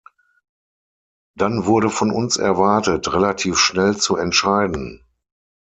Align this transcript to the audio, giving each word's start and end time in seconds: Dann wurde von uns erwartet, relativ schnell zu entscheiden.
Dann 1.37 1.67
wurde 1.67 1.91
von 1.91 2.09
uns 2.09 2.35
erwartet, 2.37 3.13
relativ 3.13 3.59
schnell 3.59 3.95
zu 3.97 4.15
entscheiden. 4.15 5.05